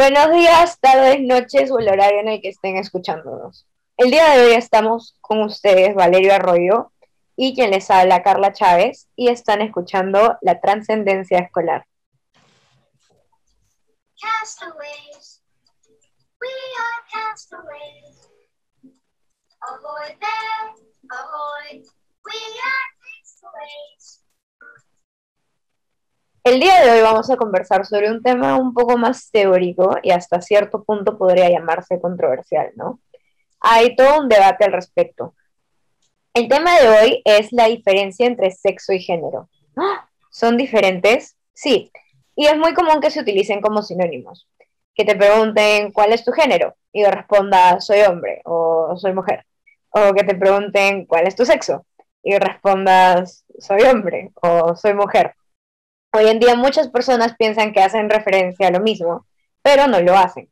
[0.00, 3.66] Buenos días, tardes, noches o el horario en el que estén escuchándonos.
[3.98, 6.90] El día de hoy estamos con ustedes, Valerio Arroyo,
[7.36, 11.84] y quien les habla, Carla Chávez, y están escuchando La Trascendencia Escolar.
[14.18, 15.42] Castaways,
[16.40, 18.30] we are castaways.
[22.24, 24.29] We are castaways.
[26.42, 30.10] El día de hoy vamos a conversar sobre un tema un poco más teórico y
[30.10, 32.98] hasta cierto punto podría llamarse controversial, ¿no?
[33.60, 35.34] Hay todo un debate al respecto.
[36.32, 39.50] El tema de hoy es la diferencia entre sexo y género.
[39.76, 40.08] ¡Ah!
[40.30, 41.36] ¿Son diferentes?
[41.52, 41.92] Sí,
[42.34, 44.48] y es muy común que se utilicen como sinónimos.
[44.94, 49.44] Que te pregunten cuál es tu género y responda soy hombre o soy mujer.
[49.90, 51.84] O que te pregunten cuál es tu sexo
[52.22, 55.34] y respondas soy hombre o soy mujer.
[56.12, 59.26] Hoy en día muchas personas piensan que hacen referencia a lo mismo,
[59.62, 60.50] pero no lo hacen.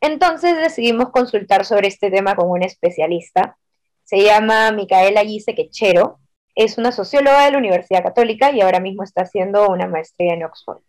[0.00, 3.56] Entonces decidimos consultar sobre este tema con un especialista.
[4.04, 6.18] Se llama Micaela Gise Quechero,
[6.54, 10.44] es una socióloga de la Universidad Católica y ahora mismo está haciendo una maestría en
[10.44, 10.82] Oxford.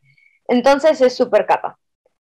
[0.47, 1.79] Entonces es súper capa.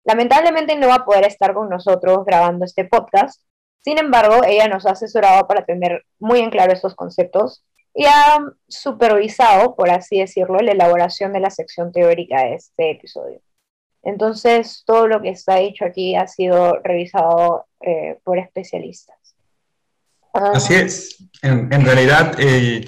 [0.05, 3.43] Lamentablemente no va a poder estar con nosotros grabando este podcast,
[3.81, 7.65] sin embargo, ella nos ha asesorado para tener muy en claro estos conceptos
[7.99, 13.41] y ha supervisado, por así decirlo, la elaboración de la sección teórica de este episodio.
[14.05, 19.17] Entonces, todo lo que está dicho aquí ha sido revisado eh, por especialistas.
[20.33, 21.29] Así es.
[21.43, 22.85] En, realidad, eh,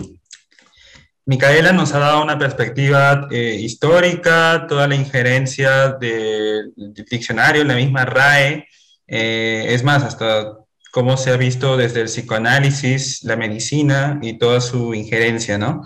[1.26, 6.72] Micaela nos ha dado una perspectiva eh, histórica, toda la injerencia del
[7.10, 8.64] diccionario, la misma RAE,
[9.08, 10.56] es más, hasta
[10.92, 15.82] cómo se ha visto desde el psicoanálisis, la medicina y toda su injerencia, ¿no?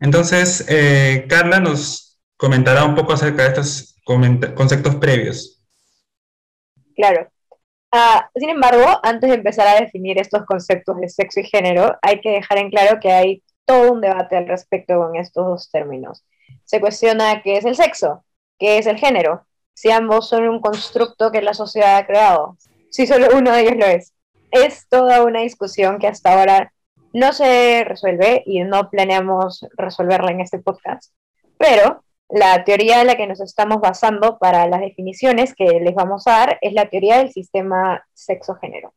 [0.00, 5.62] Entonces, eh, Carla nos comentará un poco acerca de estos conceptos previos.
[6.94, 7.30] Claro.
[7.90, 12.20] Ah, sin embargo, antes de empezar a definir estos conceptos de sexo y género, hay
[12.20, 16.24] que dejar en claro que hay todo un debate al respecto con estos dos términos.
[16.64, 18.24] Se cuestiona qué es el sexo,
[18.58, 22.56] qué es el género, si ambos son un constructo que la sociedad ha creado,
[22.90, 24.13] si solo uno de ellos lo es
[24.54, 26.72] es toda una discusión que hasta ahora
[27.12, 31.12] no se resuelve y no planeamos resolverla en este podcast.
[31.58, 36.26] Pero la teoría en la que nos estamos basando para las definiciones que les vamos
[36.26, 38.94] a dar es la teoría del sistema sexo-género.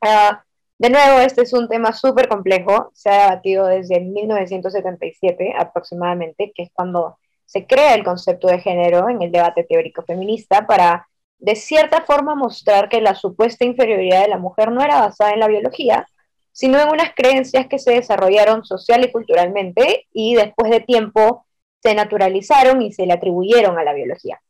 [0.00, 0.44] Ah,
[0.78, 6.62] de nuevo, este es un tema súper complejo, se ha debatido desde 1977 aproximadamente, que
[6.62, 11.54] es cuando se crea el concepto de género en el debate teórico feminista para de
[11.56, 15.48] cierta forma mostrar que la supuesta inferioridad de la mujer no era basada en la
[15.48, 16.06] biología,
[16.52, 21.46] sino en unas creencias que se desarrollaron social y culturalmente y después de tiempo
[21.80, 24.40] se naturalizaron y se le atribuyeron a la biología.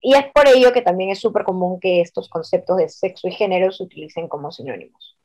[0.00, 3.32] Y es por ello que también es súper común que estos conceptos de sexo y
[3.32, 5.16] género se utilicen como sinónimos.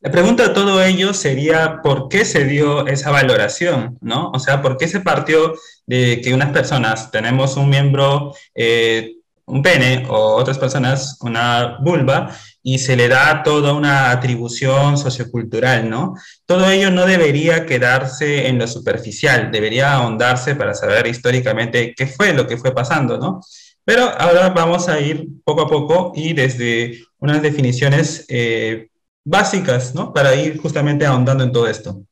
[0.00, 4.30] La pregunta de todo ello sería por qué se dio esa valoración, ¿no?
[4.30, 5.54] O sea, ¿por qué se partió
[5.86, 9.17] de que unas personas tenemos un miembro eh,
[9.48, 12.30] un pene o otras personas una vulva
[12.62, 16.14] y se le da toda una atribución sociocultural, ¿no?
[16.44, 22.32] Todo ello no debería quedarse en lo superficial, debería ahondarse para saber históricamente qué fue
[22.32, 23.40] lo que fue pasando, ¿no?
[23.84, 28.88] Pero ahora vamos a ir poco a poco y desde unas definiciones eh,
[29.24, 30.12] básicas, ¿no?
[30.12, 32.02] Para ir justamente ahondando en todo esto.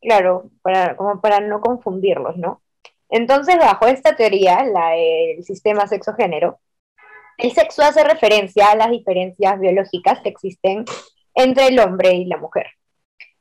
[0.00, 2.62] Claro, para, como para no confundirlos, ¿no?
[3.08, 6.58] Entonces, bajo esta teoría, del sistema sexo-género,
[7.38, 10.84] el sexo hace referencia a las diferencias biológicas que existen
[11.34, 12.66] entre el hombre y la mujer.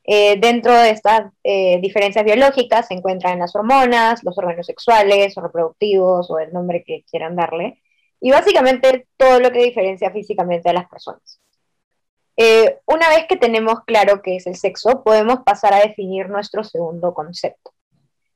[0.03, 5.41] Eh, dentro de estas eh, diferencias biológicas se encuentran las hormonas, los órganos sexuales o
[5.41, 7.81] reproductivos o el nombre que quieran darle,
[8.19, 11.39] y básicamente todo lo que diferencia físicamente a las personas.
[12.37, 16.63] Eh, una vez que tenemos claro qué es el sexo, podemos pasar a definir nuestro
[16.63, 17.73] segundo concepto.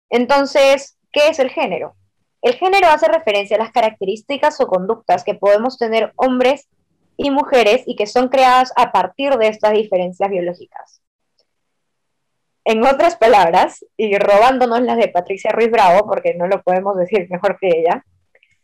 [0.10, 1.96] Entonces, ¿qué es el género?
[2.42, 6.70] El género hace referencia a las características o conductas que podemos tener hombres
[7.18, 11.02] y mujeres y que son creadas a partir de estas diferencias biológicas.
[12.64, 17.28] En otras palabras, y robándonos las de Patricia Ruiz Bravo, porque no lo podemos decir
[17.30, 18.06] mejor que ella,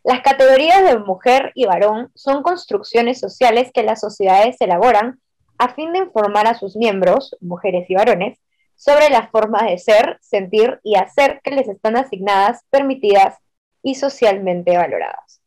[0.04, 5.20] las categorías de mujer y varón son construcciones sociales que las sociedades elaboran
[5.58, 8.38] a fin de informar a sus miembros, mujeres y varones,
[8.76, 13.38] sobre las formas de ser, sentir y hacer que les están asignadas, permitidas
[13.86, 15.44] y socialmente valoradas.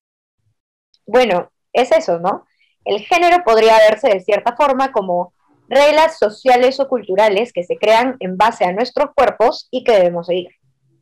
[1.05, 2.47] Bueno, es eso, ¿no?
[2.85, 5.35] El género podría verse de cierta forma como
[5.69, 10.29] reglas sociales o culturales que se crean en base a nuestros cuerpos y que debemos
[10.29, 10.51] seguir.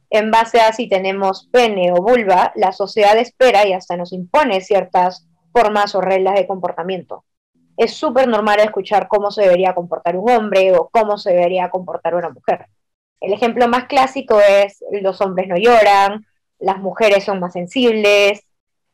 [0.08, 4.60] en base a si tenemos pene o vulva, la sociedad espera y hasta nos impone
[4.62, 7.24] ciertas formas o reglas de comportamiento.
[7.76, 12.14] Es súper normal escuchar cómo se debería comportar un hombre o cómo se debería comportar
[12.14, 12.66] una mujer.
[13.20, 16.24] El ejemplo más clásico es los hombres no lloran,
[16.58, 18.46] las mujeres son más sensibles,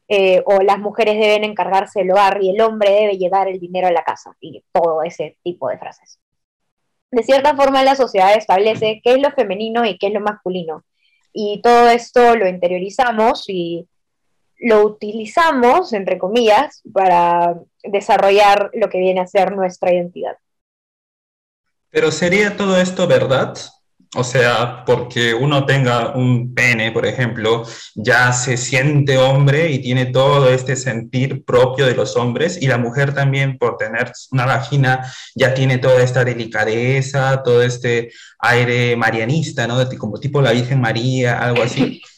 [0.08, 3.88] eh, o las mujeres deben encargarse del hogar y el hombre debe llevar el dinero
[3.88, 6.18] a la casa, y todo ese tipo de frases.
[7.10, 10.84] De cierta forma, la sociedad establece qué es lo femenino y qué es lo masculino,
[11.32, 13.88] y todo esto lo interiorizamos y
[14.58, 20.36] lo utilizamos, entre comillas, para desarrollar lo que viene a ser nuestra identidad.
[21.90, 23.56] Pero ¿sería todo esto verdad?
[24.14, 27.64] O sea, porque uno tenga un pene, por ejemplo,
[27.94, 32.76] ya se siente hombre y tiene todo este sentir propio de los hombres, y la
[32.76, 39.66] mujer también por tener una vagina ya tiene toda esta delicadeza, todo este aire marianista,
[39.66, 39.78] ¿no?
[39.96, 42.02] Como tipo la Virgen María, algo así.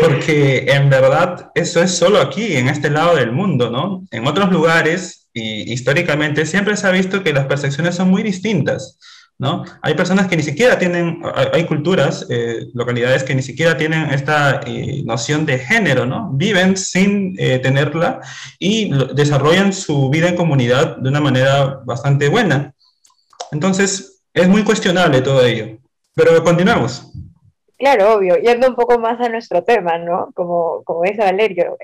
[0.00, 4.04] Porque en verdad eso es solo aquí, en este lado del mundo, ¿no?
[4.10, 8.98] En otros lugares, y históricamente, siempre se ha visto que las percepciones son muy distintas.
[9.38, 9.64] ¿No?
[9.82, 11.22] Hay personas que ni siquiera tienen,
[11.52, 16.30] hay, culturas, eh, localidades que ni siquiera tienen esta eh, noción de género, ¿no?
[16.32, 18.20] Viven sin eh, tenerla
[18.58, 22.74] y desarrollan su vida en comunidad de una manera bastante buena.
[23.52, 25.78] Entonces, es muy cuestionable todo ello.
[26.14, 27.12] Pero continuamos.
[27.78, 30.30] Claro, obvio, yendo un poco más a nuestro tema, ¿no?
[30.34, 31.76] Como, como dice Valerio,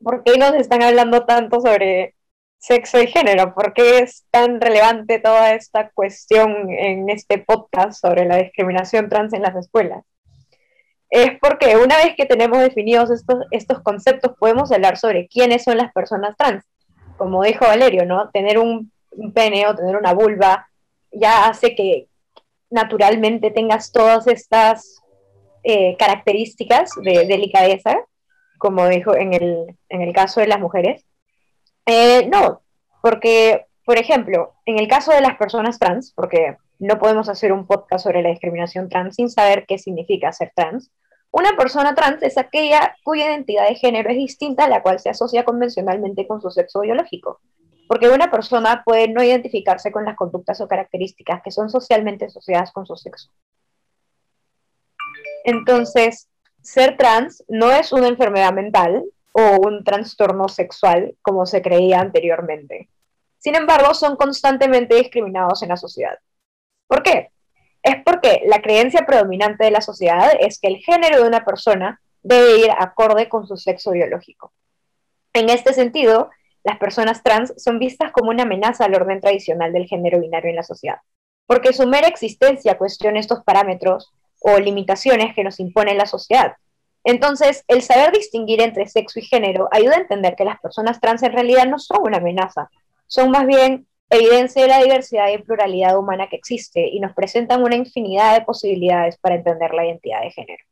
[0.00, 2.14] ¿por qué nos están hablando tanto sobre
[2.58, 3.54] sexo y género.
[3.54, 9.32] ¿Por qué es tan relevante toda esta cuestión en este podcast sobre la discriminación trans
[9.32, 10.04] en las escuelas?
[11.10, 15.78] Es porque una vez que tenemos definidos estos, estos conceptos, podemos hablar sobre quiénes son
[15.78, 16.64] las personas trans.
[17.16, 18.28] Como dijo Valerio, ¿no?
[18.30, 18.92] Tener un,
[19.32, 20.68] pene o tener una vulva
[21.10, 22.08] ya hace que
[22.70, 25.00] naturalmente tengas todas estas
[25.64, 27.96] eh, características de delicadeza,
[28.58, 31.08] como dijo en el, en el caso de las mujeres
[31.90, 32.60] eh, no,
[33.00, 37.66] porque, por ejemplo, en el caso de las personas trans, porque no podemos hacer un
[37.66, 40.90] podcast sobre la discriminación trans sin saber qué significa ser trans,
[41.30, 45.08] una persona trans es aquella cuya identidad de género es distinta a la cual se
[45.08, 47.40] asocia convencionalmente con su sexo biológico.
[47.88, 52.70] Porque una persona puede no identificarse con las conductas o características que son socialmente asociadas
[52.70, 53.30] con su sexo.
[55.44, 56.28] Entonces,
[56.60, 59.04] ser trans no es una enfermedad mental,
[59.38, 62.88] o un trastorno sexual como se creía anteriormente.
[63.38, 66.18] Sin embargo, son constantemente discriminados en la sociedad.
[66.88, 67.30] ¿Por qué?
[67.84, 72.00] Es porque la creencia predominante de la sociedad es que el género de una persona
[72.20, 74.52] debe ir acorde con su sexo biológico.
[75.32, 76.30] En este sentido,
[76.64, 80.56] las personas trans son vistas como una amenaza al orden tradicional del género binario en
[80.56, 80.98] la sociedad,
[81.46, 86.56] porque su mera existencia cuestiona estos parámetros o limitaciones que nos impone la sociedad,
[87.04, 91.22] entonces, el saber distinguir entre sexo y género ayuda a entender que las personas trans
[91.22, 92.68] en realidad no son una amenaza,
[93.06, 97.62] son más bien evidencia de la diversidad y pluralidad humana que existe y nos presentan
[97.62, 100.64] una infinidad de posibilidades para entender la identidad de género.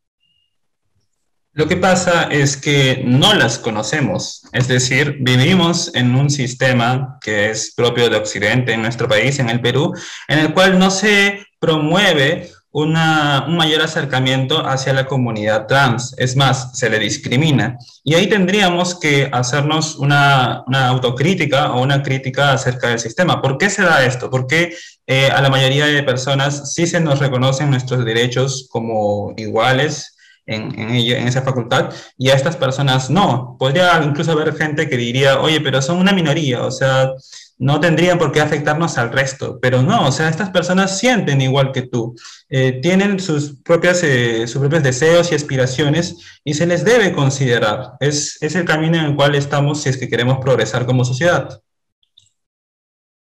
[1.52, 7.48] Lo que pasa es que no las conocemos, es decir, vivimos en un sistema que
[7.48, 9.94] es propio de Occidente, en nuestro país, en el Perú,
[10.28, 16.14] en el cual no se promueve un mayor acercamiento hacia la comunidad trans.
[16.18, 17.78] Es más, se le discrimina.
[18.04, 23.40] Y ahí tendríamos que hacernos una, autocrítica o una crítica acerca del sistema.
[23.40, 24.28] ¿Por qué se da esto?
[24.28, 29.32] ¿Por qué eh, a la mayoría de personas sí se nos reconocen nuestros derechos como
[29.38, 30.14] iguales
[30.44, 33.56] en, en, en, esa facultad y a estas personas no.
[33.58, 37.10] Podría incluso haber gente que diría, oye, pero son una minoría, o sea,
[37.58, 41.72] no tendrían por qué afectarnos al resto, pero no, o sea, estas personas sienten igual
[41.72, 42.14] que tú,
[42.48, 47.92] eh, tienen sus, propias, eh, sus propios deseos y aspiraciones y se les debe considerar.
[48.00, 51.60] Es, es el camino en el cual estamos si es que queremos progresar como sociedad.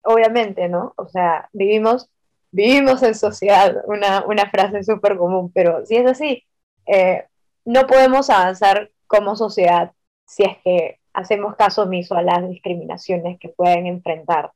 [0.04, 0.94] Obviamente, ¿no?
[0.98, 2.10] O sea, vivimos,
[2.52, 6.44] vivimos en sociedad, una, una frase súper común, pero si es así,
[6.86, 7.26] eh,
[7.66, 9.92] no podemos avanzar como sociedad
[10.26, 14.52] si es que hacemos caso omiso a las discriminaciones que pueden enfrentar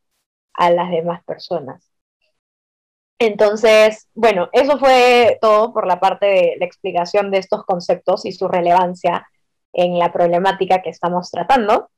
[0.53, 1.91] a las demás personas.
[3.18, 8.32] Entonces, bueno, eso fue todo por la parte de la explicación de estos conceptos y
[8.32, 9.27] su relevancia
[9.74, 11.89] en la problemática que estamos tratando.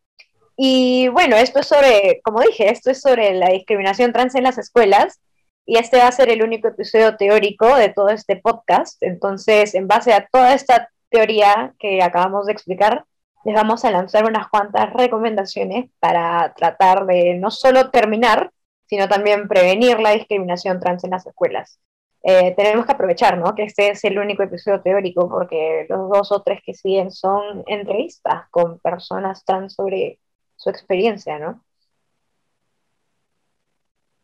[0.55, 4.57] Y bueno, esto es sobre, como dije, esto es sobre la discriminación trans en las
[4.57, 5.19] escuelas
[5.65, 9.03] y este va a ser el único episodio teórico de todo este podcast.
[9.03, 13.05] Entonces, en base a toda esta teoría que acabamos de explicar,
[13.45, 18.51] les vamos a lanzar unas cuantas recomendaciones para tratar de no solo terminar,
[18.85, 21.79] sino también prevenir la discriminación trans en las escuelas.
[22.25, 23.53] eh, tenemos que aprovechar, ¿no?
[23.53, 27.63] Que este es el único episodio teórico, porque los dos o tres que siguen son
[27.67, 30.19] entrevistas con personas trans sobre
[30.55, 31.65] su experiencia, ¿no?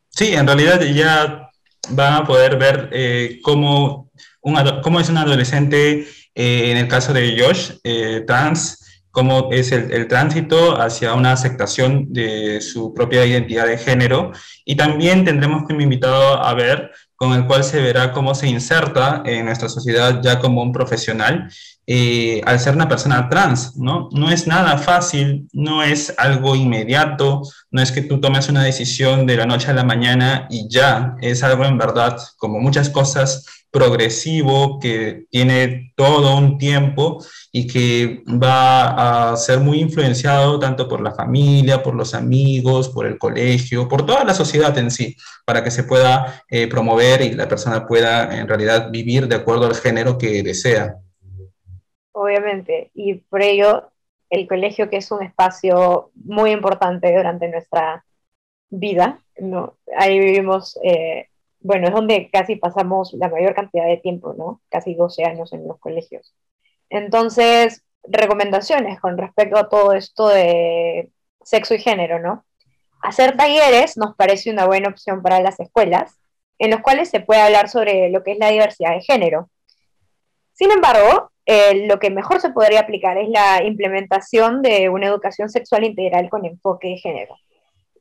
[0.08, 1.50] Sí, en realidad ya
[1.90, 7.38] van a poder ver eh, cómo, cómo, es un adolescente, eh, en el caso de
[7.38, 7.80] Josh,
[8.26, 14.32] trans, cómo es el, tránsito hacia una aceptación de su propia identidad de género.
[14.66, 19.24] Y también tendremos que invitado a ver con el cual se verá cómo se inserta
[19.26, 21.50] en nuestra sociedad ya como un profesional
[21.92, 24.10] eh, al ser una persona trans, ¿no?
[24.12, 29.26] No es nada fácil, no es algo inmediato, no es que tú tomes una decisión
[29.26, 33.44] de la noche a la mañana y ya, es algo en verdad, como muchas cosas,
[33.72, 41.02] progresivo, que tiene todo un tiempo y que va a ser muy influenciado tanto por
[41.02, 45.64] la familia, por los amigos, por el colegio, por toda la sociedad en sí, para
[45.64, 49.76] que se pueda eh, promover y la persona pueda en realidad vivir de acuerdo al
[49.76, 50.98] género que desea.
[52.12, 53.92] Obviamente, y por ello
[54.30, 58.06] el colegio, que es un espacio muy importante durante nuestra
[58.70, 59.78] vida, ¿no?
[59.98, 61.30] ahí vivimos eh,
[61.62, 64.62] bueno, es donde casi pasamos la mayor cantidad de tiempo, ¿no?
[64.70, 66.34] Casi 12 años en los colegios.
[66.90, 71.12] Entonces, recomendaciones con respecto a todo esto de
[71.42, 72.46] sexo y género, ¿no?
[73.02, 76.20] Hacer talleres nos parece una buena opción para las escuelas,
[76.58, 79.50] en los cuales se puede hablar sobre lo que es la diversidad de género.
[80.54, 85.50] Sin embargo, eh, lo que mejor se podría aplicar es la implementación de una educación
[85.50, 87.36] sexual integral con enfoque de género.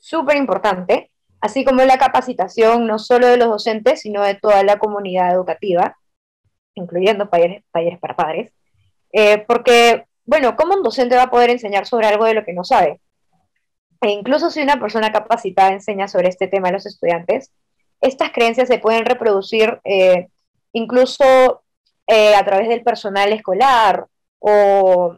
[0.00, 1.10] Súper importante,
[1.40, 5.96] así como la capacitación no solo de los docentes, sino de toda la comunidad educativa,
[6.74, 7.64] incluyendo talleres,
[8.00, 8.52] para padres,
[9.12, 12.52] eh, porque, bueno, ¿cómo un docente va a poder enseñar sobre algo de lo que
[12.52, 13.00] no sabe?
[14.00, 17.52] E incluso si una persona capacitada enseña sobre este tema a los estudiantes,
[18.00, 20.28] estas creencias se pueden reproducir eh,
[20.72, 21.62] incluso
[22.06, 24.06] eh, a través del personal escolar
[24.38, 25.16] o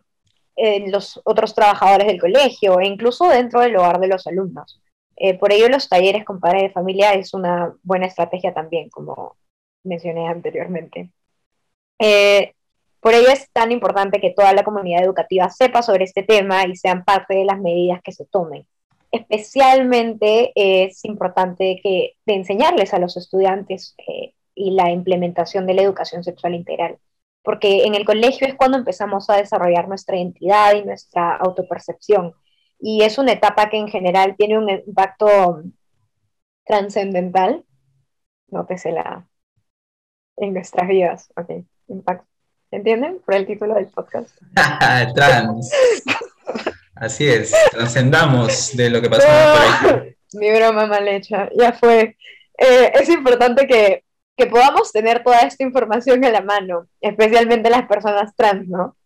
[0.88, 4.78] los otros trabajadores del colegio e incluso dentro del hogar de los alumnos.
[5.22, 9.36] Eh, por ello los talleres con padres de familia es una buena estrategia también, como
[9.84, 11.10] mencioné anteriormente.
[11.98, 12.54] Eh,
[13.00, 16.74] por ello es tan importante que toda la comunidad educativa sepa sobre este tema y
[16.74, 18.66] sean parte de las medidas que se tomen.
[19.12, 26.24] Especialmente es importante que, enseñarles a los estudiantes eh, y la implementación de la educación
[26.24, 26.98] sexual integral,
[27.42, 32.34] porque en el colegio es cuando empezamos a desarrollar nuestra identidad y nuestra autopercepción
[32.80, 35.62] y es una etapa que en general tiene un impacto
[36.64, 37.64] trascendental,
[38.48, 39.26] nótese la
[40.36, 42.26] en nuestras vidas, ok, impacto.
[42.72, 43.20] ¿Entienden?
[43.26, 44.30] Por el título del podcast.
[45.14, 45.72] Trans.
[46.94, 49.26] Así es, trascendamos de lo que pasó
[49.82, 52.16] por Mi broma mal hecha, ya fue.
[52.56, 54.04] Eh, es importante que,
[54.36, 58.96] que podamos tener toda esta información a la mano, especialmente las personas trans, ¿no?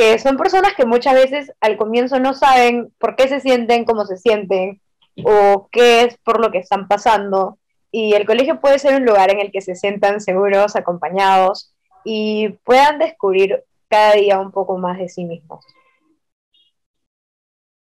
[0.00, 4.06] Que son personas que muchas veces al comienzo no saben por qué se sienten como
[4.06, 4.80] se sienten
[5.22, 7.58] o qué es por lo que están pasando.
[7.92, 12.48] Y el colegio puede ser un lugar en el que se sientan seguros, acompañados y
[12.64, 15.66] puedan descubrir cada día un poco más de sí mismos.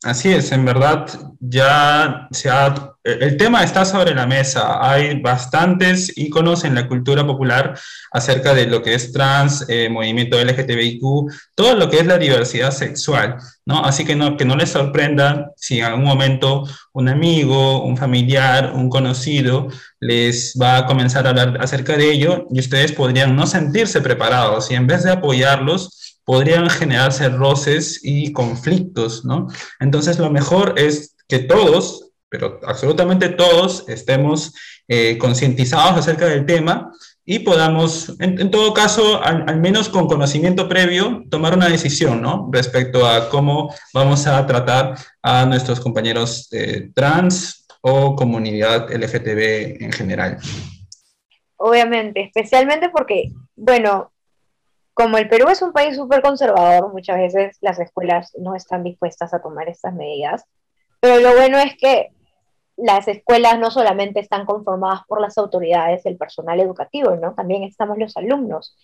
[0.04, 1.08] Así es, en verdad
[1.40, 4.80] ya se ha, el tema está sobre la mesa.
[4.82, 7.80] Hay bastantes íconos en la cultura popular
[8.12, 11.02] acerca de lo que es trans, eh, movimiento LGTBIQ,
[11.56, 13.86] todo lo que es la diversidad sexual, ¿no?
[13.86, 18.74] Así que no, que no les sorprenda si en algún momento un amigo, un familiar,
[18.74, 19.70] un conocido
[20.02, 24.70] les va a comenzar a hablar acerca de ello y ustedes podrían no sentirse preparados
[24.70, 29.48] y en vez de apoyarlos, podrían generarse roces y conflictos, ¿no?
[29.80, 34.54] Entonces lo mejor es que todos, pero absolutamente todos, estemos
[34.88, 36.92] eh, concientizados acerca del tema
[37.26, 42.50] y podamos, en, todo caso, al, menos con conocimiento previo, tomar una decisión, ¿no?
[42.52, 49.92] Respecto a cómo vamos a tratar a nuestros compañeros eh, trans o comunidad LGTB en
[49.94, 50.38] general.
[51.56, 54.13] Obviamente, especialmente porque, bueno,
[54.94, 59.34] como el Perú es un país súper conservador, muchas veces las escuelas no están dispuestas
[59.34, 60.46] a tomar estas medidas,
[61.00, 62.12] pero lo bueno es que
[62.78, 67.34] las escuelas no solamente están conformadas por las autoridades, el personal educativo, ¿no?
[67.34, 68.76] También estamos los alumnos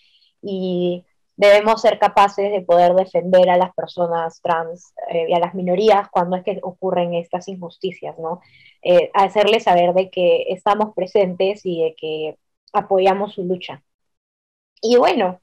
[0.41, 1.05] y
[1.37, 6.09] debemos ser capaces de poder defender a las personas trans eh, y a las minorías
[6.11, 8.41] cuando es que ocurren estas injusticias, ¿no?
[8.83, 12.37] Eh, hacerles saber de que estamos presentes y de que
[12.73, 13.81] apoyamos su lucha.
[14.81, 15.39] Y bueno,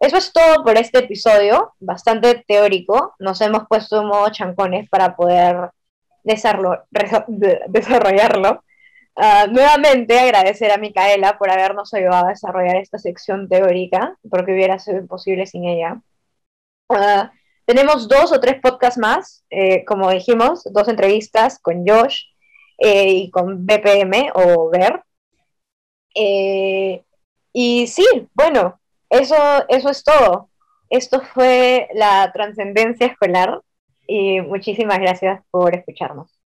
[0.00, 3.14] eso es todo por este episodio, bastante teórico.
[3.18, 5.70] Nos hemos puesto en modo chancones para poder
[6.22, 8.64] desarrollarlo.
[9.16, 14.78] Ah, nuevamente agradecer a Micaela por habernos ayudado a desarrollar esta sección teórica, porque hubiera
[14.78, 16.00] sido imposible sin ella.
[16.88, 17.32] Ah,
[17.66, 22.22] tenemos dos o tres podcasts más, eh, como dijimos, dos entrevistas con Josh
[22.78, 25.02] eh, y con BPM o Ver.
[26.14, 27.04] Eh,
[27.52, 28.04] y sí,
[28.34, 28.79] bueno,
[29.10, 29.36] eso,
[29.68, 30.50] eso es todo.
[30.88, 33.60] Esto fue la trascendencia escolar
[34.06, 36.39] y muchísimas gracias por escucharnos.